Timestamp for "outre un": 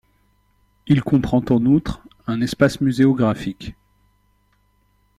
1.67-2.41